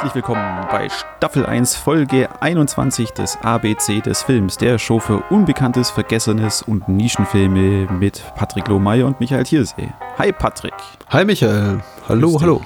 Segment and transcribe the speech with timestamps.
[0.00, 5.90] Herzlich willkommen bei Staffel 1, Folge 21 des ABC des Films, der Show für Unbekanntes,
[5.90, 9.92] Vergessenes und Nischenfilme mit Patrick Lohmeier und Michael Thiersee.
[10.16, 10.72] Hi Patrick.
[11.10, 11.82] Hi Michael.
[12.08, 12.62] Hallo, hallo.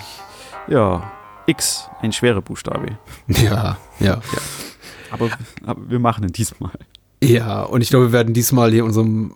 [0.69, 1.11] Ja,
[1.47, 2.99] X, ein schwerer Buchstabe.
[3.27, 4.21] Ja, ja, ja.
[5.11, 5.29] Aber,
[5.67, 6.79] aber wir machen ihn diesmal.
[7.21, 9.35] Ja, und ich glaube, wir werden diesmal hier unserem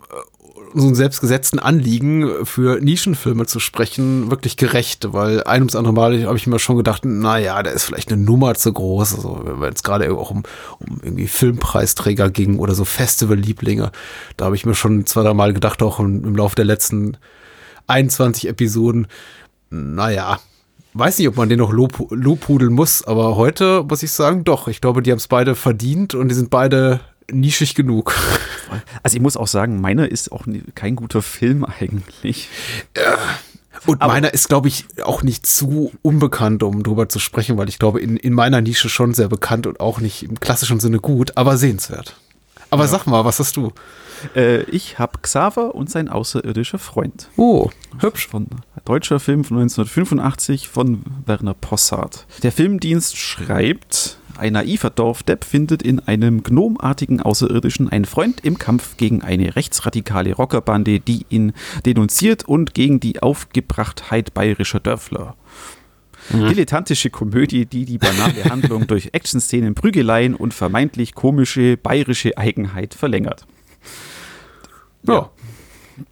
[0.78, 6.36] unserem selbstgesetzten Anliegen für Nischenfilme zu sprechen wirklich gerecht, weil ein ums andere Mal habe
[6.36, 9.82] ich mir schon gedacht, naja, der ist vielleicht eine Nummer zu groß, also wenn es
[9.82, 10.44] gerade auch um,
[10.78, 13.90] um irgendwie Filmpreisträger ging oder so Festival-Lieblinge,
[14.36, 17.16] da habe ich mir schon zwei, drei Mal gedacht, auch im, im Laufe der letzten
[17.88, 19.08] 21 Episoden,
[19.70, 20.38] naja,
[20.94, 24.68] weiß nicht, ob man den noch lob, lobhudeln muss, aber heute muss ich sagen, doch,
[24.68, 27.00] ich glaube, die haben es beide verdient und die sind beide
[27.30, 28.14] nischig genug.
[29.02, 32.48] Also ich muss auch sagen, meiner ist auch kein guter Film eigentlich.
[32.96, 33.16] Ja.
[33.86, 37.68] Und Aber meiner ist, glaube ich, auch nicht zu unbekannt, um drüber zu sprechen, weil
[37.68, 40.98] ich glaube, in, in meiner Nische schon sehr bekannt und auch nicht im klassischen Sinne
[40.98, 42.16] gut, aber sehenswert.
[42.70, 42.88] Aber ja.
[42.88, 43.72] sag mal, was hast du?
[44.34, 47.30] Äh, ich habe Xaver und sein außerirdischer Freund.
[47.36, 48.28] Oh, hübsch.
[48.28, 48.48] Von
[48.84, 52.26] deutscher Film von 1985 von Werner Possart.
[52.42, 58.96] Der Filmdienst schreibt, ein naiver Dorfdepp findet in einem gnomartigen Außerirdischen einen Freund im Kampf
[58.96, 61.52] gegen eine rechtsradikale Rockerbande, die ihn
[61.84, 65.36] denunziert und gegen die Aufgebrachtheit bayerischer Dörfler.
[66.30, 66.48] Mhm.
[66.48, 73.46] Dilettantische Komödie, die die banale Handlung durch Actionszenen, Prügeleien und vermeintlich komische bayerische Eigenheit verlängert.
[75.04, 75.14] Ja.
[75.14, 75.30] ja.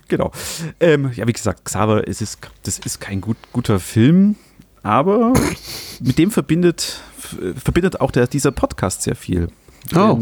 [0.09, 0.33] Genau.
[0.81, 4.37] Ähm, ja, wie gesagt, Xaver, es ist, das ist kein gut, guter Film,
[4.87, 5.35] aber
[6.01, 7.01] mit dem verbindet
[7.57, 9.49] verbindet auch der, dieser Podcast sehr viel.
[9.95, 10.19] Oh.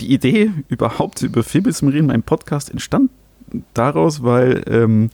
[0.00, 3.10] die Idee, überhaupt über Filme zu reden, mein Podcast entstand
[3.72, 5.10] daraus, weil ähm,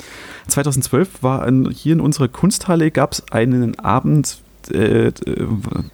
[0.48, 4.38] 2012 war an, hier in unserer Kunsthalle gab es einen Abend,
[4.70, 5.12] äh,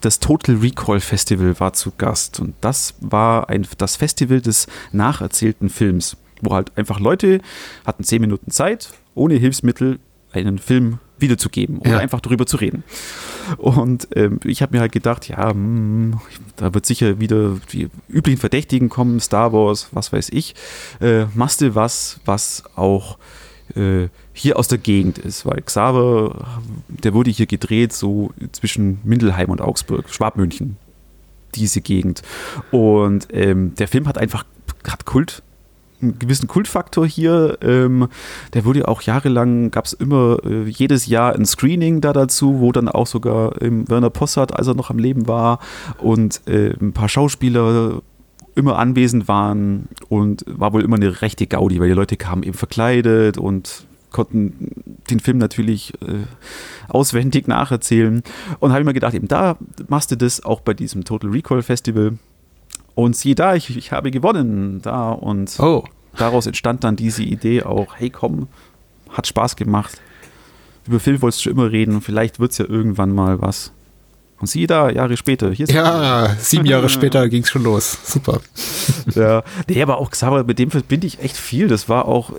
[0.00, 5.68] das Total Recall Festival war zu Gast und das war ein, das Festival des nacherzählten
[5.68, 7.40] Films, wo halt einfach Leute
[7.84, 9.98] hatten zehn Minuten Zeit, ohne Hilfsmittel
[10.32, 11.98] einen Film wiederzugeben oder ja.
[11.98, 12.84] einfach darüber zu reden.
[13.56, 16.20] Und ähm, ich habe mir halt gedacht, ja, mh, hm,
[16.56, 20.54] da wird sicher wieder die üblichen Verdächtigen kommen, Star Wars, was weiß ich.
[21.00, 23.18] Äh, machst du was, was auch
[23.74, 29.50] äh, hier aus der Gegend ist, weil Xaver, der wurde hier gedreht, so zwischen Mindelheim
[29.50, 30.76] und Augsburg, Schwabmünchen,
[31.54, 32.22] diese Gegend.
[32.70, 34.44] Und ähm, der Film hat einfach
[34.88, 35.42] hat Kult
[36.02, 37.58] einen gewissen Kultfaktor hier.
[37.62, 38.08] Ähm,
[38.54, 42.72] der wurde auch jahrelang, gab es immer äh, jedes Jahr ein Screening da dazu, wo
[42.72, 45.60] dann auch sogar ähm, Werner Possart, als er noch am Leben war,
[45.98, 48.02] und äh, ein paar Schauspieler
[48.54, 52.56] immer anwesend waren und war wohl immer eine rechte Gaudi, weil die Leute kamen eben
[52.56, 56.26] verkleidet und konnten den Film natürlich äh,
[56.88, 58.22] auswendig nacherzählen.
[58.58, 59.56] Und habe ich mir gedacht, eben da
[59.88, 62.18] machst du das auch bei diesem Total Recall Festival.
[62.94, 65.84] Und sieh da, ich, ich habe gewonnen da und oh.
[66.16, 68.48] daraus entstand dann diese Idee auch, hey komm,
[69.10, 70.00] hat Spaß gemacht.
[70.86, 73.72] Über Film wolltest du immer reden und vielleicht wird es ja irgendwann mal was.
[74.40, 75.50] Und sieh da, Jahre später.
[75.50, 77.98] Hier ja, sieben Jahre später ging es schon los.
[78.04, 78.40] Super.
[79.14, 81.68] ja, nee, aber auch Xaver, mit dem verbinde ich echt viel.
[81.68, 82.32] Das war auch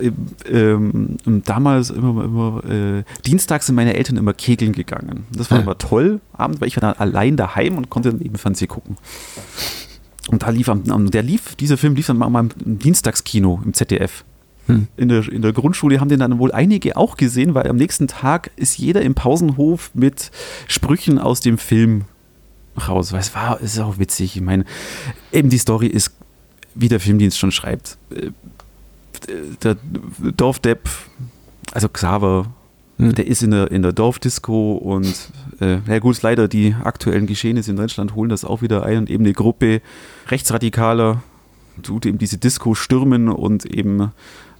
[0.50, 5.26] ähm, damals immer, immer äh, dienstags sind meine Eltern immer kegeln gegangen.
[5.32, 5.62] Das war ja.
[5.62, 8.96] immer toll, abends, weil ich war dann allein daheim und konnte dann eben Fernsehen gucken.
[10.28, 14.24] Und da lief am, der lief, dieser Film lief dann mal im Dienstagskino im ZDF.
[14.66, 14.86] Hm.
[14.96, 18.06] In, der, in der Grundschule haben den dann wohl einige auch gesehen, weil am nächsten
[18.06, 20.30] Tag ist jeder im Pausenhof mit
[20.68, 22.04] Sprüchen aus dem Film
[22.88, 23.12] raus.
[23.12, 24.36] Weil es war, es ist auch witzig.
[24.36, 24.64] Ich meine,
[25.32, 26.12] eben die Story ist,
[26.74, 27.98] wie der Filmdienst schon schreibt.
[28.10, 28.30] Äh,
[29.62, 29.76] der
[30.36, 30.88] Dorfdepp,
[31.72, 32.52] also Xaver,
[33.08, 33.14] hm.
[33.14, 35.30] der ist in der, in der Dorfdisco und
[35.60, 39.10] äh, ja gut, leider die aktuellen Geschehnisse in Deutschland holen das auch wieder ein und
[39.10, 39.80] eben eine Gruppe
[40.28, 41.22] Rechtsradikaler
[41.82, 44.12] tut eben diese Disco stürmen und eben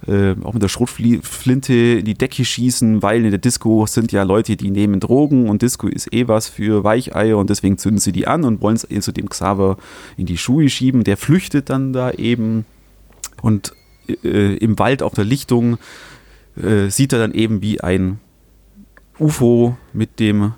[0.07, 4.23] äh, auch mit der Schrotflinte in die Decke schießen, weil in der Disco sind ja
[4.23, 8.11] Leute, die nehmen Drogen und Disco ist eh was für Weicheier und deswegen zünden sie
[8.11, 9.77] die an und wollen es zu dem Xaver
[10.17, 11.03] in die Schuhe schieben.
[11.03, 12.65] Der flüchtet dann da eben
[13.41, 13.73] und
[14.07, 15.77] äh, im Wald auf der Lichtung
[16.61, 18.19] äh, sieht er dann eben wie ein
[19.19, 20.53] UFO mit dem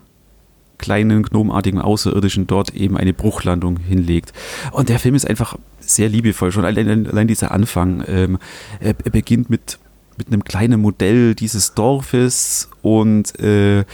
[0.77, 4.33] kleinen gnomartigen Außerirdischen dort eben eine Bruchlandung hinlegt.
[4.71, 6.51] Und der Film ist einfach sehr liebevoll.
[6.51, 8.03] Schon allein, allein dieser Anfang.
[8.07, 8.37] Ähm,
[8.79, 9.79] er, er, beginnt mit,
[10.17, 13.85] mit einem kleinen Modell dieses Dorfes und äh,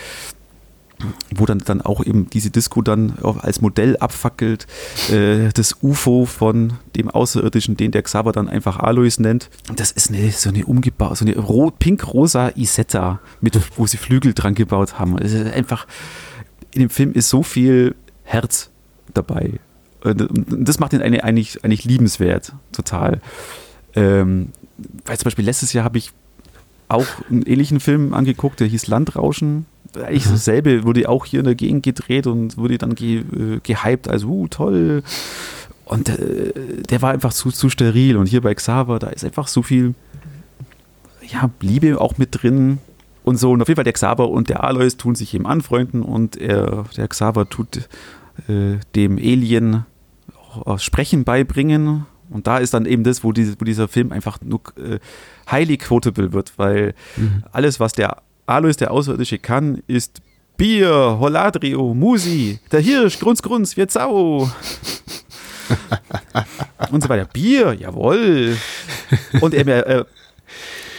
[1.36, 4.68] wo dann, dann auch eben diese Disco dann als Modell abfackelt,
[5.12, 9.50] äh, das UFO von dem Außerirdischen, den der Xaver dann einfach Alois nennt.
[9.76, 14.56] Das ist eine, so eine umgebaut, so eine pink-rosa Isetta, mit, wo sie Flügel dran
[14.56, 15.18] gebaut haben.
[15.18, 15.88] Es ist einfach
[16.74, 18.70] in dem Film ist so viel Herz
[19.14, 19.60] dabei.
[20.04, 23.22] Und das macht ihn eigentlich, eigentlich liebenswert, total.
[23.94, 24.50] Ähm,
[25.06, 26.12] weil zum Beispiel letztes Jahr habe ich
[26.88, 29.66] auch einen ähnlichen Film angeguckt, der hieß Landrauschen.
[29.96, 34.08] Eigentlich dasselbe, wurde auch hier in der Gegend gedreht und wurde dann ge, äh, gehypt,
[34.08, 35.04] also uh, toll.
[35.86, 36.54] Und äh,
[36.90, 38.18] der war einfach zu, zu steril.
[38.18, 39.94] Und hier bei Xaver, da ist einfach so viel
[41.28, 42.80] ja, Liebe auch mit drin.
[43.24, 46.02] Und so, und auf jeden Fall der Xaver und der Alois tun sich eben anfreunden
[46.02, 47.90] und er, der Xaver tut
[48.48, 49.86] äh, dem Alien
[50.78, 52.06] Sprechen beibringen.
[52.30, 55.00] Und da ist dann eben das, wo, die, wo dieser Film einfach nur äh,
[55.50, 57.44] highly quotable wird, weil mhm.
[57.52, 58.18] alles, was der
[58.52, 60.22] Alois, der Außerirdische, kann, ist
[60.58, 64.52] Bier, Holadrio, Musi, der Hirsch, Grunz, Grunz, wir Sau.
[66.92, 67.26] und so weiter.
[67.32, 68.58] Bier, jawohl.
[69.40, 70.06] Und er, er,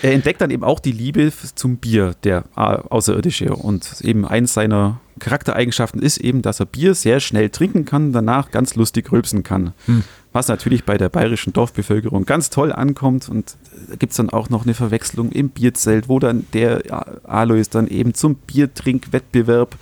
[0.02, 3.54] er entdeckt dann eben auch die Liebe zum Bier, der Außerirdische.
[3.54, 8.50] Und eben eins seiner Charaktereigenschaften ist eben, dass er Bier sehr schnell trinken kann, danach
[8.50, 9.75] ganz lustig rülpsen kann.
[9.84, 10.04] Hm.
[10.32, 13.29] Was natürlich bei der bayerischen Dorfbevölkerung ganz toll ankommt.
[13.29, 13.56] Und
[13.88, 16.82] da gibt es dann auch noch eine Verwechslung im Bierzelt, wo dann der
[17.25, 19.76] Alois dann eben zum Biertrinkwettbewerb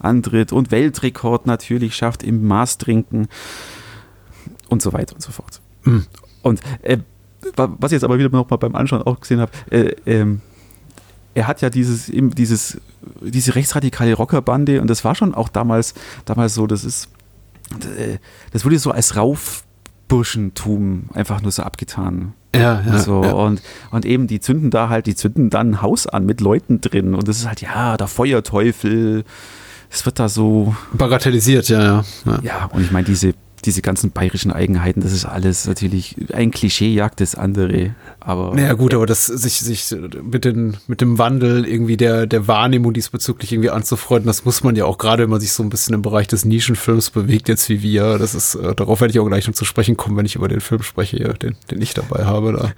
[0.00, 3.28] antritt und Weltrekord natürlich schafft im Maßtrinken
[4.68, 5.60] und so weiter und so fort.
[5.84, 6.06] Hm.
[6.42, 6.98] Und äh,
[7.56, 10.40] was ich jetzt aber wieder noch mal beim Anschauen auch gesehen habe, äh, ähm,
[11.34, 12.80] er hat ja dieses, dieses,
[13.20, 15.94] diese rechtsradikale Rockerbande und das war schon auch damals,
[16.24, 17.08] damals so, das ist,
[17.96, 18.18] äh,
[18.52, 19.16] das wurde so als
[20.12, 22.34] Raufburschentum einfach nur so abgetan.
[22.54, 23.32] Ja, ja, so, ja.
[23.32, 26.82] Und, und eben, die zünden da halt, die zünden dann ein Haus an mit Leuten
[26.82, 29.24] drin und das ist halt, ja, der Feuerteufel,
[29.90, 30.74] es wird da so.
[30.92, 32.04] Bagatellisiert, ja, ja.
[32.26, 33.32] Ja, ja und ich meine, diese
[33.64, 37.94] diese ganzen bayerischen Eigenheiten, das ist alles natürlich ein Klischee jagt das andere.
[38.20, 42.48] Aber naja gut, aber das sich sich mit den mit dem Wandel irgendwie der der
[42.48, 45.70] Wahrnehmung diesbezüglich irgendwie anzufreunden, das muss man ja auch gerade, wenn man sich so ein
[45.70, 48.18] bisschen im Bereich des Nischenfilms bewegt jetzt wie wir.
[48.18, 50.48] Das ist äh, darauf werde ich auch gleich noch zu sprechen kommen, wenn ich über
[50.48, 52.52] den Film spreche, den den ich dabei habe.
[52.52, 52.72] Da,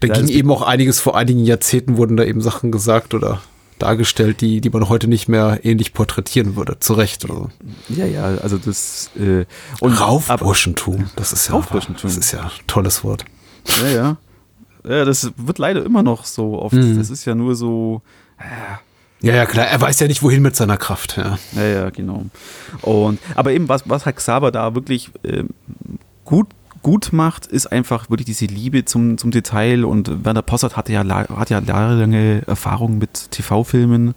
[0.00, 3.40] da ging eben auch einiges vor einigen Jahrzehnten wurden da eben Sachen gesagt oder
[3.78, 6.78] dargestellt, die, die man heute nicht mehr ähnlich porträtieren würde.
[6.80, 7.24] Zu Recht.
[7.24, 7.50] Oder
[7.88, 9.44] Ja, ja, also das äh,
[9.80, 12.08] und Raufburschentum, das ist ja Raufburschentum.
[12.10, 13.24] Das ist ja ein tolles Wort.
[13.82, 14.16] Ja, ja.
[14.88, 16.74] Ja, das wird leider immer noch so oft.
[16.74, 16.98] Mhm.
[16.98, 18.02] Das ist ja nur so.
[18.38, 19.66] Äh, ja, ja, klar.
[19.66, 21.16] Er weiß ja nicht, wohin mit seiner Kraft.
[21.16, 22.26] Ja, ja, ja genau.
[22.82, 25.44] Und, aber eben, was, was hat Xaver da wirklich äh,
[26.24, 26.46] gut
[26.82, 29.84] gut macht, ist einfach wirklich diese Liebe zum, zum Detail.
[29.84, 34.14] Und Werner Possart hatte ja, hat ja jahrelange Erfahrung mit TV-Filmen.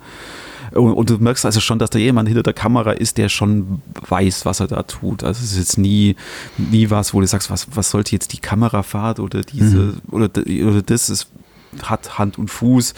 [0.72, 3.82] Und, und, du merkst also schon, dass da jemand hinter der Kamera ist, der schon
[4.08, 5.24] weiß, was er da tut.
[5.24, 6.16] Also es ist jetzt nie,
[6.58, 10.02] nie was, wo du sagst, was, was sollte jetzt die Kamerafahrt oder diese mhm.
[10.12, 11.28] oder, oder das ist
[11.84, 12.94] hat Hand und Fuß.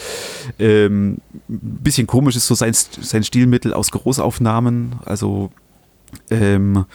[0.60, 1.18] Ähm,
[1.48, 4.96] bisschen komisch ist so sein, sein Stilmittel aus Großaufnahmen.
[5.06, 5.52] Also
[6.30, 6.86] ähm,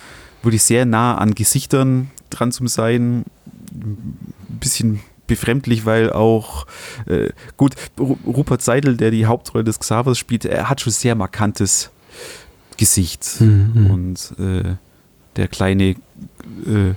[0.43, 3.25] wirklich sehr nah an Gesichtern dran zu sein.
[3.73, 4.19] Ein
[4.61, 6.67] bisschen befremdlich, weil auch,
[7.07, 11.91] äh, gut, Rupert Seidel, der die Hauptrolle des Xavers spielt, er hat schon sehr markantes
[12.77, 13.41] Gesicht.
[13.41, 13.91] Mhm.
[13.91, 14.75] Und äh,
[15.37, 16.95] der kleine äh,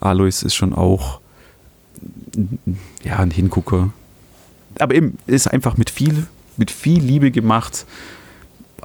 [0.00, 1.20] Alois ist schon auch
[3.04, 3.92] ja, ein Hingucker.
[4.78, 6.26] Aber eben ist einfach mit viel,
[6.56, 7.86] mit viel Liebe gemacht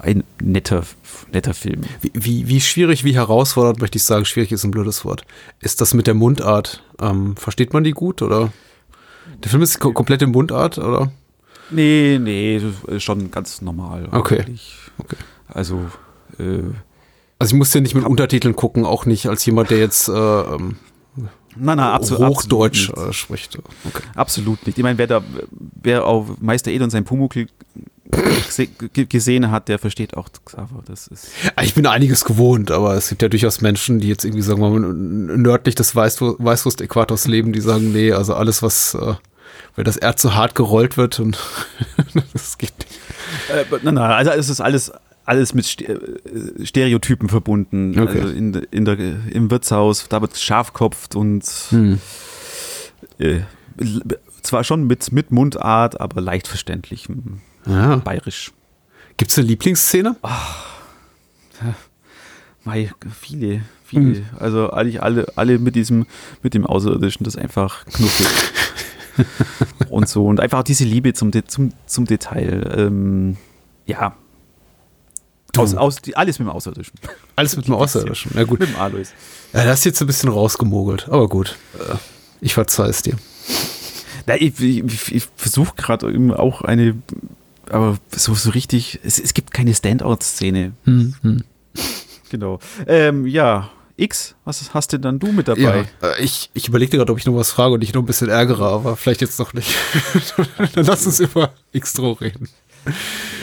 [0.00, 0.84] ein netter,
[1.32, 1.82] netter Film.
[2.00, 5.24] Wie, wie, wie, schwierig, wie herausfordernd, möchte ich sagen, schwierig ist ein blödes Wort.
[5.60, 6.82] Ist das mit der Mundart?
[7.00, 8.52] Ähm, versteht man die gut oder?
[9.42, 11.12] Der Film ist kom komplett in Mundart, oder?
[11.70, 12.60] Nee, nee,
[12.98, 14.08] schon ganz normal.
[14.10, 14.44] Okay.
[14.98, 15.16] okay.
[15.46, 15.86] Also,
[16.38, 16.62] äh,
[17.38, 20.12] also ich musste ja nicht mit Untertiteln gucken, auch nicht als jemand, der jetzt äh,
[20.12, 20.76] ähm,
[21.56, 23.58] Nein, nein, absolut, Hochdeutsch absolut äh, spricht.
[23.84, 24.02] Okay.
[24.14, 24.78] Absolut nicht.
[24.78, 27.48] Ich meine, wer da, wer auf Meister Ed und sein Pumuckl
[29.08, 30.82] gesehen hat, der versteht auch Xaver.
[30.86, 34.24] Das ist ah, ich bin einiges gewohnt, aber es gibt ja durchaus Menschen, die jetzt
[34.24, 39.14] irgendwie sagen wir mal nördlich des Weißwurst-Äquators leben, die sagen, nee, also alles, was äh,
[39.76, 41.38] wenn das Erz zu hart gerollt wird und
[42.32, 43.00] das geht nicht.
[43.48, 44.92] Äh, nein, nein, also es ist alles
[45.24, 45.98] alles mit äh,
[46.64, 47.98] Stereotypen verbunden.
[47.98, 48.20] Okay.
[48.20, 52.00] Also in, in der, im Wirtshaus, da wird scharfkopft und hm.
[53.18, 53.40] äh,
[54.42, 57.08] zwar schon mit, mit Mundart, aber leicht verständlich.
[57.66, 57.96] Ja.
[57.96, 58.52] Bayerisch.
[59.16, 60.16] Gibt es eine Lieblingsszene?
[60.22, 60.64] Ach,
[61.62, 61.74] ja,
[62.64, 62.90] mei,
[63.20, 64.20] viele, viele.
[64.20, 64.24] Mhm.
[64.38, 66.06] Also eigentlich alle, alle mit diesem,
[66.42, 68.26] mit dem Außerirdischen, das einfach knuffig.
[69.90, 70.26] und so.
[70.26, 72.74] Und einfach diese Liebe zum, zum, zum Detail.
[72.76, 73.36] Ähm,
[73.86, 74.14] ja.
[75.56, 76.94] Aus, aus, alles mit dem Außerirdischen.
[77.36, 78.32] Alles mit dem Außerirdischen.
[78.34, 78.60] Na gut.
[78.60, 79.08] Mit dem Alois.
[79.52, 81.56] Ja, das ist jetzt ein bisschen rausgemogelt, aber gut.
[82.40, 83.16] Ich verzeih es dir.
[84.26, 86.06] Na, ich, ich, ich versuche gerade
[86.38, 86.96] auch eine
[87.70, 90.72] aber so, so richtig, es, es gibt keine Standout-Szene.
[90.84, 91.44] Hm, hm.
[92.30, 92.58] Genau.
[92.86, 95.86] Ähm, ja, X, was hast denn dann du mit dabei?
[96.00, 98.06] Ja, äh, ich, ich überlegte gerade, ob ich noch was frage und dich noch ein
[98.06, 99.74] bisschen ärgere, aber vielleicht jetzt noch nicht.
[100.74, 102.48] dann lass uns über Xtro reden.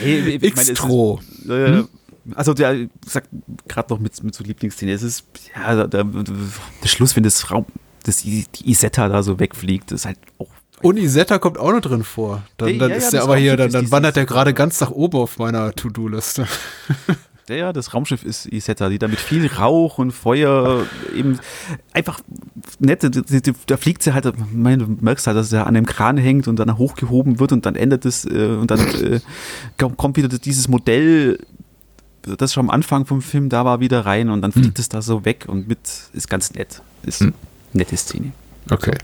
[0.00, 1.20] Hey, Xtro.
[1.38, 1.88] Ist, äh, hm?
[2.34, 3.28] Also der sagt
[3.68, 5.24] gerade noch mit, mit so Lieblingsszene, es ist
[5.56, 7.64] ja der, der Schluss, wenn das Raum,
[8.02, 10.50] das, die Isetta da so wegfliegt, ist halt auch
[10.82, 12.42] und Isetta kommt auch noch drin vor.
[12.56, 14.90] Dann, dann ja, ist ja, der aber hier, dann, dann wandert der gerade ganz nach
[14.90, 16.46] oben auf meiner To-Do-Liste.
[17.48, 20.84] Ja, ja, das Raumschiff ist Isetta, die da mit viel Rauch und Feuer
[21.16, 21.38] eben
[21.94, 22.20] einfach
[22.78, 23.02] nett,
[23.66, 24.34] da fliegt sie halt, du
[25.00, 28.04] merkst halt, dass sie an dem Kran hängt und dann hochgehoben wird und dann endet
[28.04, 29.20] es äh, und dann äh,
[29.78, 31.38] kommt wieder dieses Modell,
[32.22, 34.82] das schon am Anfang vom Film da war, wieder rein und dann fliegt hm.
[34.82, 35.78] es da so weg und mit,
[36.12, 36.82] ist ganz nett.
[37.02, 37.32] Ist hm.
[37.72, 38.32] nette Szene.
[38.70, 38.98] Okay.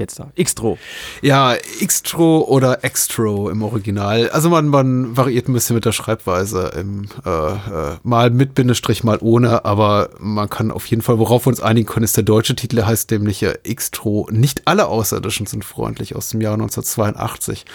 [0.00, 0.32] Jetzt da?
[0.42, 0.78] Xtro.
[1.20, 1.54] Ja,
[1.84, 4.30] Xtro oder Extro im Original.
[4.30, 6.70] Also man, man variiert ein bisschen mit der Schreibweise.
[6.74, 11.44] Im, äh, äh, mal mit Bindestrich, mal ohne, aber man kann auf jeden Fall, worauf
[11.44, 14.26] wir uns einigen können, ist der deutsche Titel, der heißt nämlich äh, Xtro.
[14.30, 17.66] Nicht alle Außerirdischen sind freundlich aus dem Jahr 1982.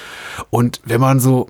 [0.49, 1.47] Und wenn man so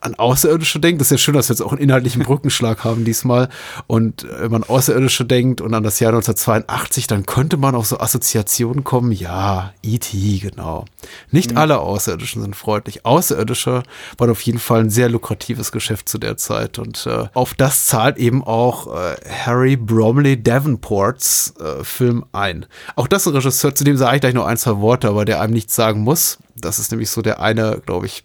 [0.00, 3.04] an Außerirdische denkt, das ist ja schön, dass wir jetzt auch einen inhaltlichen Brückenschlag haben
[3.04, 3.48] diesmal.
[3.86, 7.98] Und wenn man Außerirdische denkt und an das Jahr 1982, dann könnte man auf so
[7.98, 9.10] Assoziationen kommen.
[9.10, 10.84] Ja, E.T., genau.
[11.30, 11.58] Nicht mhm.
[11.58, 13.04] alle Außerirdischen sind freundlich.
[13.06, 13.82] Außerirdische
[14.18, 16.78] waren auf jeden Fall ein sehr lukratives Geschäft zu der Zeit.
[16.78, 22.66] Und äh, auf das zahlt eben auch äh, Harry Bromley Davenports äh, Film ein.
[22.94, 25.24] Auch das ist ein Regisseur, zu dem sage ich gleich noch ein, zwei Worte, aber
[25.24, 26.38] der einem nichts sagen muss.
[26.54, 28.24] Das ist nämlich so der eine, glaube ich,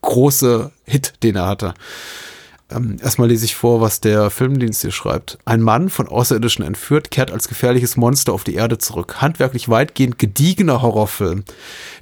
[0.00, 1.74] große Hit, den er hatte.
[2.74, 5.38] Ähm, erstmal lese ich vor, was der Filmdienst hier schreibt.
[5.44, 9.20] Ein Mann von Außerirdischen entführt, kehrt als gefährliches Monster auf die Erde zurück.
[9.20, 11.44] Handwerklich weitgehend gediegener Horrorfilm,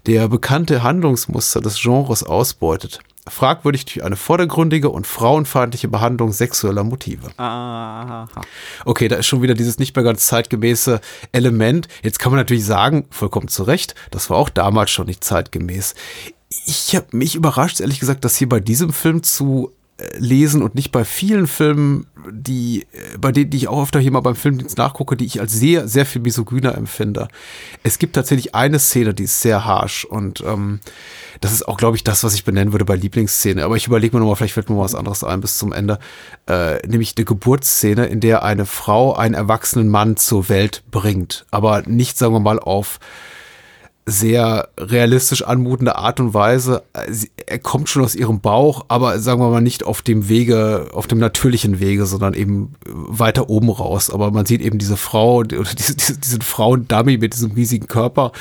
[0.07, 3.01] der bekannte Handlungsmuster des Genres ausbeutet.
[3.29, 7.29] Fragwürdig durch eine vordergründige und frauenfeindliche Behandlung sexueller Motive.
[7.37, 8.29] Aha.
[8.85, 11.01] Okay, da ist schon wieder dieses nicht mehr ganz zeitgemäße
[11.33, 11.87] Element.
[12.03, 15.95] Jetzt kann man natürlich sagen, vollkommen zu Recht, das war auch damals schon nicht zeitgemäß
[16.51, 20.75] ich habe mich überrascht, ehrlich gesagt, dass hier bei diesem Film zu äh, lesen und
[20.75, 24.35] nicht bei vielen Filmen, die, äh, bei denen die ich auch öfter hier mal beim
[24.35, 27.29] Filmdienst nachgucke, die ich als sehr, sehr viel misogyner empfinde.
[27.85, 30.81] Es gibt tatsächlich eine Szene, die ist sehr harsh und ähm,
[31.41, 33.65] das ist auch, glaube ich, das, was ich benennen würde bei Lieblingsszene.
[33.65, 36.01] Aber ich überlege mir nochmal, vielleicht fällt mir mal was anderes ein bis zum Ende.
[36.49, 41.47] Äh, nämlich eine Geburtsszene, in der eine Frau einen erwachsenen Mann zur Welt bringt.
[41.53, 42.99] Aber nicht, sagen wir mal, auf
[44.07, 46.83] sehr realistisch anmutende Art und Weise.
[47.47, 51.07] Er kommt schon aus ihrem Bauch, aber sagen wir mal nicht auf dem Wege, auf
[51.07, 54.11] dem natürlichen Wege, sondern eben weiter oben raus.
[54.11, 58.33] Aber man sieht eben diese Frau diese, diese, diesen Frauendummy mit diesem riesigen Körper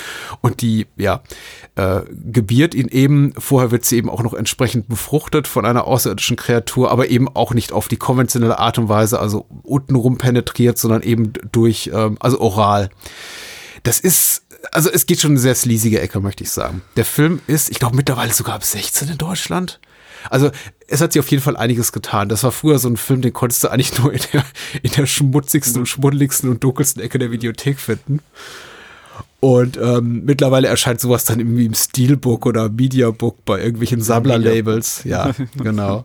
[0.41, 1.21] und die, ja,
[1.75, 2.01] äh,
[2.31, 3.33] gebiert ihn eben.
[3.37, 7.53] Vorher wird sie eben auch noch entsprechend befruchtet von einer außerirdischen Kreatur, aber eben auch
[7.53, 12.39] nicht auf die konventionelle Art und Weise, also untenrum penetriert, sondern eben durch, ähm, also
[12.39, 12.89] oral.
[13.83, 16.81] Das ist also es geht schon eine sehr sleasige Ecke, möchte ich sagen.
[16.95, 19.79] Der Film ist, ich glaube, mittlerweile sogar ab 16 in Deutschland.
[20.29, 20.51] Also
[20.87, 22.29] es hat sich auf jeden Fall einiges getan.
[22.29, 24.43] Das war früher so ein Film, den konntest du eigentlich nur in der,
[24.81, 28.19] in der schmutzigsten und schmuddeligsten und dunkelsten Ecke der Videothek finden.
[29.41, 35.05] Und ähm, mittlerweile erscheint sowas dann irgendwie im Steelbook oder Mediabook bei irgendwelchen Sammler-Labels.
[35.05, 36.03] Ja, genau.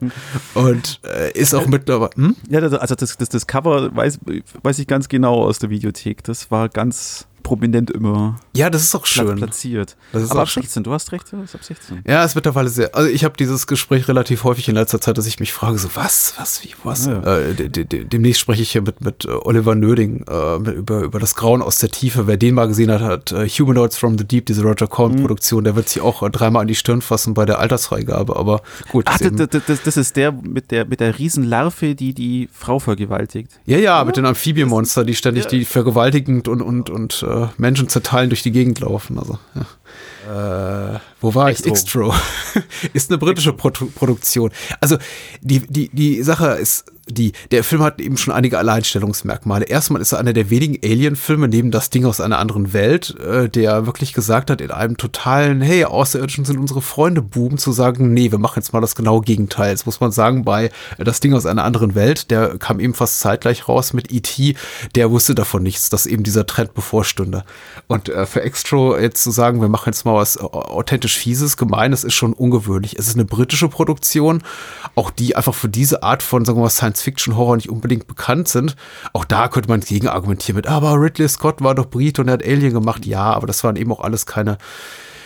[0.53, 2.11] Und äh, ist auch mittlerweile.
[2.15, 2.35] Hm?
[2.49, 4.19] Ja, also das, das, das Cover weiß,
[4.63, 6.23] weiß ich ganz genau aus der Videothek.
[6.23, 8.37] Das war ganz prominent immer.
[8.55, 9.35] Ja, das ist auch schön.
[9.35, 9.95] Platziert.
[10.11, 12.01] Das ist Aber ab 16, du hast recht, ist ab 16.
[12.07, 12.95] Ja, es wird mittlerweile sehr.
[12.95, 15.89] Also ich habe dieses Gespräch relativ häufig in letzter Zeit, dass ich mich frage, so
[15.93, 17.05] was, was, wie, was?
[17.05, 17.21] Ja.
[17.21, 21.01] Äh, de, de, demnächst spreche ich hier mit, mit äh, Oliver Nöding äh, mit, über,
[21.01, 22.25] über das Grauen aus der Tiefe.
[22.25, 25.65] Wer den mal gesehen hat, hat uh, Humanoids from the Deep, diese Roger Corman-Produktion, mhm.
[25.65, 28.35] der wird sich auch uh, dreimal an die Stirn fassen bei der Altersfreigabe.
[28.35, 29.05] Aber gut.
[29.07, 33.51] Ach, das, das, das, ist der mit der, mit der Riesenlarve, die die Frau vergewaltigt.
[33.67, 34.05] Ja, ja, Oder?
[34.05, 35.49] mit den Amphibienmonster, die ständig ja.
[35.51, 39.19] die vergewaltigend und, und, und uh, Menschen zerteilen Teilen durch die Gegend laufen.
[39.19, 39.65] Also, ja.
[40.25, 41.67] Äh, wo war Extro.
[41.67, 41.73] ich?
[41.73, 42.13] Xtro.
[42.93, 44.51] ist eine britische Pro Produktion.
[44.79, 44.97] Also
[45.41, 49.65] die, die, die Sache ist die, der Film hat eben schon einige Alleinstellungsmerkmale.
[49.65, 53.47] Erstmal ist er einer der wenigen Alien-Filme neben das Ding aus einer anderen Welt, äh,
[53.47, 58.13] der wirklich gesagt hat, in einem totalen, hey, Außerirdischen sind unsere Freunde, Buben, zu sagen,
[58.13, 59.71] nee, wir machen jetzt mal das genaue Gegenteil.
[59.71, 63.19] Jetzt muss man sagen, bei das Ding aus einer anderen Welt, der kam eben fast
[63.19, 64.55] zeitgleich raus mit E.T.,
[64.95, 67.43] der wusste davon nichts, dass eben dieser Trend bevorstünde.
[67.87, 72.03] Und äh, für Extro jetzt zu sagen, wir machen jetzt mal was authentisch Fieses, Gemeines,
[72.03, 72.97] ist schon ungewöhnlich.
[72.97, 74.41] Es ist eine britische Produktion,
[74.95, 78.47] auch die einfach für diese Art von, sagen wir mal, Science Science-Fiction-Horror nicht unbedingt bekannt
[78.47, 78.75] sind.
[79.13, 82.33] Auch da könnte man gegen argumentieren mit, aber Ridley Scott war doch Brit und er
[82.33, 83.05] hat Alien gemacht.
[83.05, 84.57] Ja, aber das waren eben auch alles keine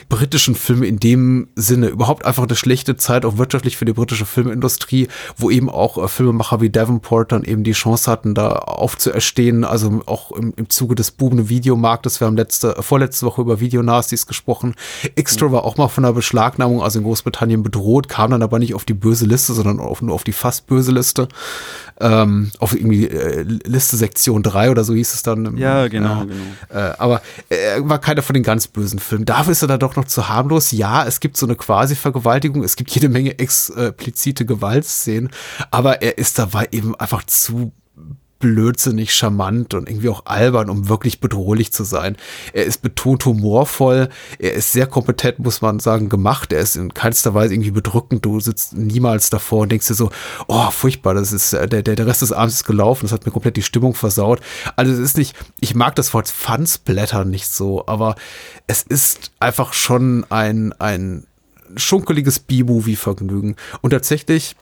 [0.09, 1.87] britischen Filme in dem Sinne.
[1.87, 6.07] Überhaupt einfach eine schlechte Zeit, auch wirtschaftlich für die britische Filmindustrie, wo eben auch äh,
[6.07, 9.63] Filmemacher wie Davenport dann eben die Chance hatten, da aufzuerstehen.
[9.63, 12.19] Also auch im, im Zuge des boomenden Videomarktes.
[12.19, 14.75] Wir haben letzte, äh, vorletzte Woche über Videonasties gesprochen.
[15.15, 15.51] Extra mhm.
[15.51, 18.85] war auch mal von der Beschlagnahmung, also in Großbritannien bedroht, kam dann aber nicht auf
[18.85, 21.27] die böse Liste, sondern auf, nur auf die fast böse Liste.
[22.01, 25.57] Ähm, auf irgendwie äh, Liste Sektion 3 oder so hieß es dann.
[25.57, 26.43] Ja, genau, äh, genau.
[26.69, 29.25] Äh, aber er war keiner von den ganz bösen Filmen.
[29.25, 30.71] Dafür ist er da doch noch zu harmlos.
[30.71, 35.29] Ja, es gibt so eine Quasi-Vergewaltigung, es gibt jede Menge explizite Gewaltszenen,
[35.71, 37.73] aber er ist dabei eben einfach zu
[38.39, 42.15] blödsinnig charmant und irgendwie auch albern, um wirklich bedrohlich zu sein.
[42.53, 46.53] Er ist betont humorvoll, er ist sehr kompetent, muss man sagen, gemacht.
[46.53, 48.25] Er ist in keinster Weise irgendwie bedrückend.
[48.25, 50.09] Du sitzt niemals davor und denkst dir so,
[50.47, 53.25] oh, furchtbar, das ist, äh, der, der, der Rest des Abends ist gelaufen, das hat
[53.25, 54.39] mir komplett die Stimmung versaut.
[54.75, 58.15] Also es ist nicht, ich mag das Wort Fansblätter nicht so, aber
[58.67, 61.25] es ist einfach schon ein, ein
[61.75, 63.55] schunkeliges B-Movie-Vergnügen.
[63.81, 64.55] Und tatsächlich,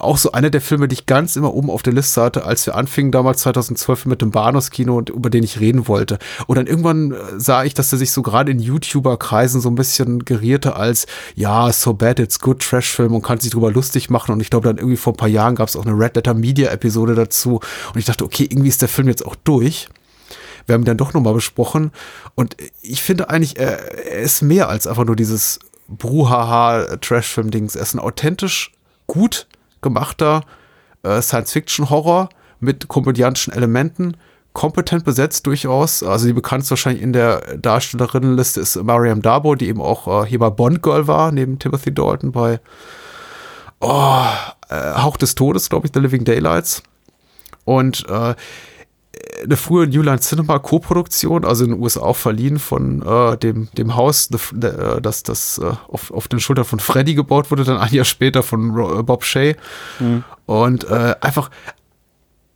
[0.00, 2.66] auch so einer der Filme, die ich ganz immer oben auf der Liste hatte, als
[2.66, 6.18] wir anfingen damals 2012 mit dem Bahnhofskino und über den ich reden wollte.
[6.46, 9.74] Und dann irgendwann äh, sah ich, dass er sich so gerade in YouTuber-Kreisen so ein
[9.74, 14.32] bisschen gerierte als, ja, so bad it's good Trash-Film und kann sich drüber lustig machen.
[14.32, 16.34] Und ich glaube, dann irgendwie vor ein paar Jahren gab es auch eine Red Letter
[16.34, 17.60] Media-Episode dazu.
[17.92, 19.88] Und ich dachte, okay, irgendwie ist der Film jetzt auch durch.
[20.66, 21.90] Wir haben ihn dann doch nochmal besprochen.
[22.34, 27.74] Und ich finde eigentlich, er, er ist mehr als einfach nur dieses Bruhaha-Trash-Film-Dings.
[27.74, 28.72] Er ist ein authentisch
[29.06, 29.48] gut
[29.80, 30.42] gemachter
[31.02, 32.28] äh, Science-Fiction-Horror
[32.60, 34.16] mit komödiantischen Elementen.
[34.52, 36.02] Kompetent besetzt durchaus.
[36.02, 40.40] Also die bekannteste wahrscheinlich in der Darstellerinnenliste ist Mariam Dabo, die eben auch äh, hier
[40.40, 42.60] bei Bond Girl war, neben Timothy Dalton bei
[43.80, 44.24] oh,
[44.68, 46.82] äh, Hauch des Todes, glaube ich, The Living Daylights.
[47.64, 48.34] Und äh,
[49.42, 53.96] eine frühe New Line Cinema Co-Produktion, also in den USA verliehen von äh, dem, dem
[53.96, 57.92] Haus, äh, das, das äh, auf, auf den Schultern von Freddy gebaut wurde, dann ein
[57.92, 59.54] Jahr später von äh, Bob Shea.
[59.98, 60.24] Mhm.
[60.46, 61.50] Und äh, einfach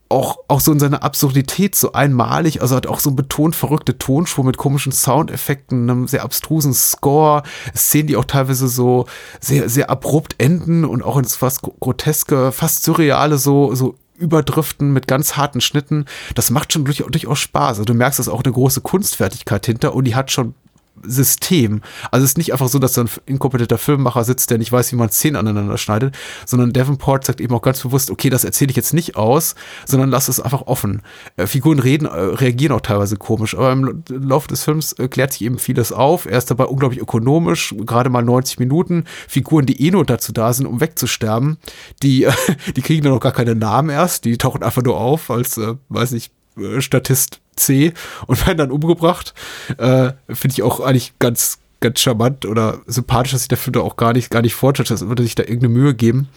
[0.08, 4.44] auch, auch so in seiner Absurdität so einmalig, also hat auch so betont verrückte Tonspur
[4.44, 7.42] mit komischen Soundeffekten, einem sehr abstrusen Score,
[7.74, 9.06] Szenen, die auch teilweise so
[9.40, 15.08] sehr, sehr abrupt enden und auch ins fast groteske, fast surreale so, so überdriften mit
[15.08, 16.06] ganz harten Schnitten.
[16.34, 17.78] Das macht schon durchaus Spaß.
[17.78, 20.54] Also du merkst, dass auch eine große Kunstfertigkeit hinter und die hat schon
[21.02, 21.82] System.
[22.10, 24.92] Also es ist nicht einfach so, dass da ein inkompetenter Filmemacher sitzt, der nicht weiß,
[24.92, 28.70] wie man Szenen aneinander schneidet, sondern Davenport sagt eben auch ganz bewusst, okay, das erzähle
[28.70, 29.54] ich jetzt nicht aus,
[29.86, 31.02] sondern lass es einfach offen.
[31.36, 35.32] Äh, Figuren reden, äh, reagieren auch teilweise komisch, aber im Laufe des Films äh, klärt
[35.32, 36.26] sich eben vieles auf.
[36.26, 39.04] Er ist dabei unglaublich ökonomisch, gerade mal 90 Minuten.
[39.28, 41.58] Figuren, die eh nur dazu da sind, um wegzusterben,
[42.02, 42.26] die,
[42.76, 45.74] die kriegen dann auch gar keine Namen erst, die tauchen einfach nur auf als, äh,
[45.88, 47.92] weiß nicht, äh, Statist C
[48.26, 49.34] und werden dann umgebracht.
[49.78, 53.80] Äh, Finde ich auch eigentlich ganz, ganz charmant oder sympathisch, dass sich der Film da
[53.80, 56.28] auch gar nicht, gar nicht vorstellt, dass würde sich da irgendeine Mühe geben.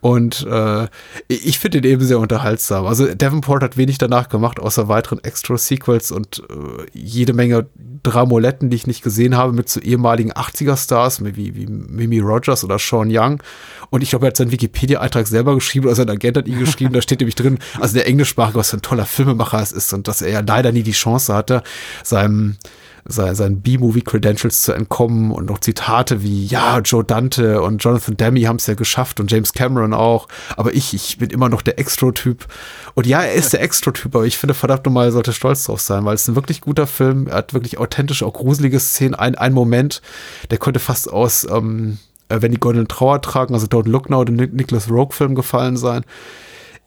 [0.00, 0.88] Und äh,
[1.28, 2.86] ich finde ihn eben sehr unterhaltsam.
[2.86, 7.66] Also Davenport hat wenig danach gemacht, außer weiteren Extra-Sequels und äh, jede Menge
[8.02, 12.78] Dramoletten, die ich nicht gesehen habe, mit so ehemaligen 80er-Stars, wie, wie Mimi Rogers oder
[12.78, 13.42] Sean Young.
[13.90, 16.94] Und ich glaube, er hat seinen Wikipedia-Eintrag selber geschrieben oder sein Agent hat ihn geschrieben,
[16.94, 20.08] da steht nämlich drin, also der englischsprachige, was für ein toller Filmemacher es ist und
[20.08, 21.62] dass er ja leider nie die Chance hatte,
[22.02, 22.56] seinem
[23.04, 28.46] sein, seinen B-Movie-Credentials zu entkommen und noch Zitate wie, ja, Joe Dante und Jonathan Demme
[28.46, 31.78] haben es ja geschafft und James Cameron auch, aber ich, ich bin immer noch der
[31.78, 32.46] Extro-Typ.
[32.94, 35.80] Und ja, er ist der Extro-Typ, aber ich finde verdammt nochmal, er sollte stolz drauf
[35.80, 39.34] sein, weil es ein wirklich guter Film, er hat wirklich authentische, auch gruselige Szenen, ein,
[39.34, 40.02] ein Moment,
[40.50, 44.24] der könnte fast aus, ähm, äh, wenn die goldenen Trauer tragen, also Don't Look Now,
[44.24, 46.04] den Nicholas Rogue-Film gefallen sein.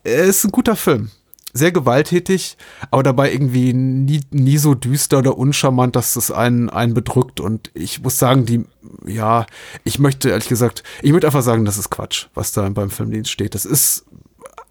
[0.03, 1.09] Er ist ein guter Film
[1.53, 2.57] sehr gewalttätig,
[2.89, 7.39] aber dabei irgendwie nie, nie so düster oder uncharmant, dass es einen, einen bedrückt.
[7.39, 8.65] Und ich muss sagen, die,
[9.05, 9.45] ja,
[9.83, 13.29] ich möchte ehrlich gesagt, ich möchte einfach sagen, das ist Quatsch, was da beim Filmdienst
[13.29, 13.53] steht.
[13.53, 14.05] Das ist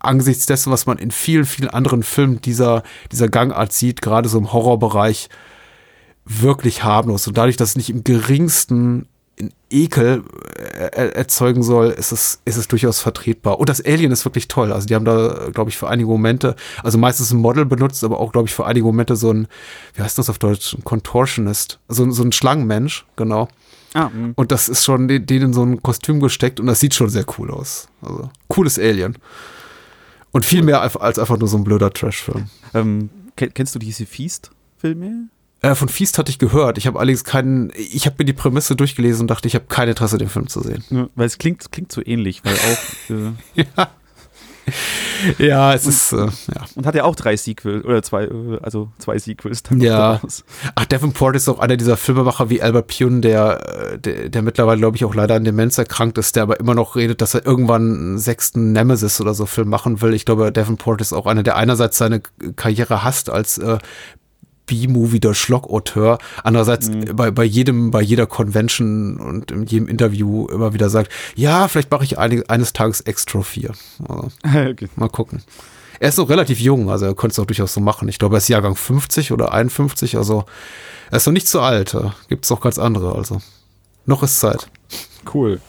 [0.00, 4.38] angesichts dessen, was man in vielen, vielen anderen Filmen dieser, dieser Gangart sieht, gerade so
[4.38, 5.28] im Horrorbereich,
[6.24, 7.28] wirklich harmlos.
[7.28, 9.06] Und dadurch, dass es nicht im geringsten
[9.70, 10.22] Ekel
[10.56, 13.58] äh, erzeugen soll, ist es, ist es durchaus vertretbar.
[13.58, 14.72] Und das Alien ist wirklich toll.
[14.72, 18.20] Also die haben da, glaube ich, für einige Momente, also meistens ein Model benutzt, aber
[18.20, 19.48] auch, glaube ich, für einige Momente so ein,
[19.94, 23.48] wie heißt das auf Deutsch, ein Contortionist, so, so ein Schlangenmensch, genau.
[23.94, 24.32] Ah, hm.
[24.36, 27.26] und das ist schon denen in so ein Kostüm gesteckt und das sieht schon sehr
[27.36, 27.88] cool aus.
[28.00, 29.18] Also cooles Alien.
[30.30, 32.46] Und viel mehr als einfach nur so ein blöder Trash-Film.
[32.72, 35.28] Ähm, kennst du diese Feast-Filme?
[35.62, 36.76] Äh, von Feast hatte ich gehört.
[36.76, 39.88] Ich habe allerdings keinen, ich habe mir die Prämisse durchgelesen und dachte, ich habe kein
[39.88, 40.84] Interesse, den Film zu sehen.
[40.90, 43.10] Ja, weil es klingt, klingt so ähnlich, weil auch.
[43.56, 43.88] Äh, ja.
[45.38, 46.64] ja, es ist, äh, ja.
[46.74, 49.62] Und hat ja auch drei Sequels, oder zwei, äh, also zwei Sequels.
[49.62, 50.14] dann Ja.
[50.14, 50.44] daraus.
[50.74, 54.80] Ach, Davenport ist auch einer dieser Filmemacher wie Albert Pune, der, äh, der, der mittlerweile,
[54.80, 57.46] glaube ich, auch leider an Demenz erkrankt ist, der aber immer noch redet, dass er
[57.46, 60.12] irgendwann einen sechsten Nemesis oder so Film machen will.
[60.12, 62.20] Ich glaube, Davenport ist auch einer, der einerseits seine
[62.56, 63.78] Karriere hasst als äh,
[64.66, 70.72] B-Movie der Schlockauteur, andererseits bei, bei jedem, bei jeder Convention und in jedem Interview immer
[70.72, 73.72] wieder sagt, ja, vielleicht mache ich einig, eines Tages Extra 4.
[74.08, 74.88] Also, okay.
[74.96, 75.42] Mal gucken.
[76.00, 78.08] Er ist noch relativ jung, also er könnte es auch durchaus so machen.
[78.08, 80.44] Ich glaube, er ist Jahrgang 50 oder 51, also
[81.10, 81.96] er ist noch nicht so alt.
[82.28, 83.40] Gibt es auch ganz andere, also
[84.06, 84.66] noch ist Zeit.
[85.32, 85.60] Cool.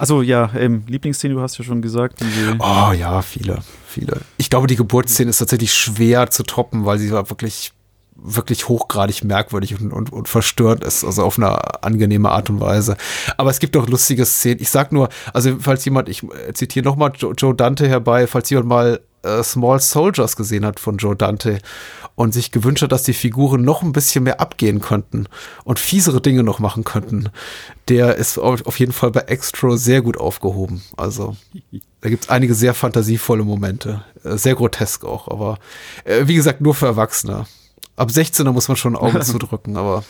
[0.00, 2.22] Also ja, ähm, Lieblingsszene, du hast ja schon gesagt.
[2.58, 4.22] Oh ja, viele, viele.
[4.38, 7.72] Ich glaube, die Geburtsszene ist tatsächlich schwer zu toppen, weil sie war wirklich,
[8.22, 12.96] wirklich hochgradig merkwürdig und, und, und verstörend ist, also auf eine angenehme Art und Weise.
[13.36, 14.60] Aber es gibt auch lustige Szenen.
[14.60, 18.50] Ich sag nur, also falls jemand, ich äh, zitiere nochmal Joe, Joe Dante herbei, falls
[18.50, 21.58] jemand mal äh, Small Soldiers gesehen hat von Joe Dante
[22.14, 25.26] und sich gewünscht hat, dass die Figuren noch ein bisschen mehr abgehen könnten
[25.64, 27.30] und fiesere Dinge noch machen könnten,
[27.88, 30.82] der ist auf jeden Fall bei Extra sehr gut aufgehoben.
[30.96, 31.36] Also
[32.00, 34.04] da gibt es einige sehr fantasievolle Momente.
[34.24, 35.58] Äh, Sehr grotesk auch, aber
[36.04, 37.46] äh, wie gesagt, nur für Erwachsene.
[38.00, 40.04] Ab 16er muss man schon Augen zudrücken, aber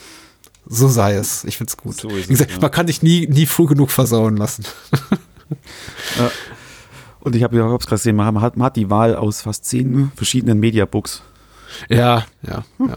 [0.65, 1.43] so sei es.
[1.43, 1.97] Ich find's gut.
[1.97, 2.63] So wie gesagt, es, ja.
[2.63, 4.65] man kann dich nie, nie früh genug versauen lassen.
[7.21, 10.13] Und ich habe ja gerade gesehen, man hat, man hat die Wahl aus fast zehn
[10.15, 11.23] verschiedenen Mediabooks.
[11.89, 12.97] Ja, ja, ja.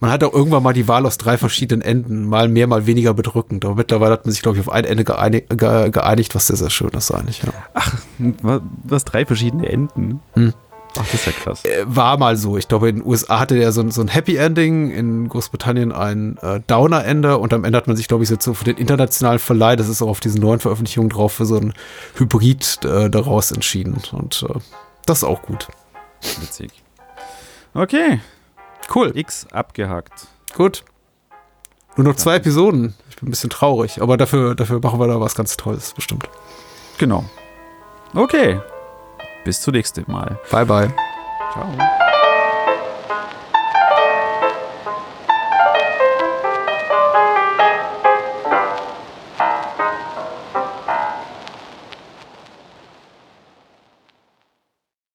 [0.00, 3.14] Man hat auch irgendwann mal die Wahl aus drei verschiedenen Enden, mal mehr, mal weniger
[3.14, 3.64] bedrückend.
[3.64, 6.56] Aber mittlerweile hat man sich, glaube ich, auf ein Ende geeinig, ge, geeinigt, was sehr,
[6.56, 7.42] sehr schön ist eigentlich.
[7.42, 7.52] Ja.
[8.42, 10.20] Was, was drei verschiedene Enden?
[10.34, 10.52] Hm.
[10.98, 11.64] Ach, das ist ja krass.
[11.64, 12.56] Äh, War mal so.
[12.58, 15.90] Ich glaube, in den USA hatte der so, ein- so ein Happy Ending, in Großbritannien
[15.92, 18.76] ein äh, Downer-Ende und am Ende hat man sich, glaube ich, jetzt so für den
[18.76, 21.72] internationalen Verleih, das ist auch auf diesen neuen Veröffentlichungen drauf, für so ein
[22.16, 24.02] Hybrid äh, daraus entschieden.
[24.12, 24.58] Und äh,
[25.06, 25.68] das ist auch gut.
[26.40, 26.70] Witzig.
[27.74, 28.20] Okay,
[28.94, 29.16] Cool.
[29.16, 30.26] X abgehakt.
[30.54, 30.84] Gut.
[31.96, 32.94] Nur noch zwei Episoden.
[33.08, 36.28] Ich bin ein bisschen traurig, aber dafür, dafür machen wir da was ganz Tolles, bestimmt.
[36.98, 37.24] Genau.
[38.14, 38.60] Okay.
[39.44, 40.38] Bis zum nächsten Mal.
[40.50, 40.94] Bye, bye.
[41.52, 42.01] Ciao.